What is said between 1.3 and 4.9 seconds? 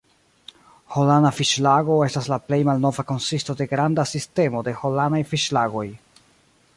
fiŝlago estas la plej malnova konsisto de granda sistemo de